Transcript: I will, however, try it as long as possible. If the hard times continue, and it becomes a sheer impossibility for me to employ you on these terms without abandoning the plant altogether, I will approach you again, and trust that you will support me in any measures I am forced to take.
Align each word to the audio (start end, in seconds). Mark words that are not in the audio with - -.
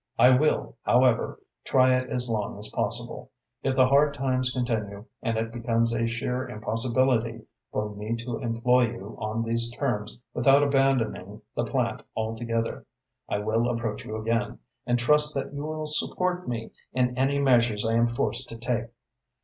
I 0.17 0.31
will, 0.35 0.77
however, 0.81 1.39
try 1.63 1.93
it 1.93 2.09
as 2.09 2.27
long 2.27 2.57
as 2.57 2.69
possible. 2.71 3.29
If 3.61 3.75
the 3.75 3.85
hard 3.85 4.15
times 4.15 4.49
continue, 4.51 5.05
and 5.21 5.37
it 5.37 5.51
becomes 5.51 5.93
a 5.93 6.07
sheer 6.07 6.49
impossibility 6.49 7.43
for 7.71 7.93
me 7.93 8.15
to 8.15 8.39
employ 8.39 8.87
you 8.93 9.15
on 9.19 9.43
these 9.43 9.69
terms 9.69 10.19
without 10.33 10.63
abandoning 10.63 11.43
the 11.55 11.65
plant 11.65 12.01
altogether, 12.17 12.83
I 13.29 13.37
will 13.37 13.69
approach 13.69 14.03
you 14.03 14.15
again, 14.17 14.57
and 14.87 14.97
trust 14.97 15.35
that 15.35 15.53
you 15.53 15.65
will 15.65 15.85
support 15.85 16.47
me 16.47 16.71
in 16.93 17.15
any 17.15 17.37
measures 17.37 17.85
I 17.85 17.93
am 17.93 18.07
forced 18.07 18.49
to 18.49 18.57
take. 18.57 18.87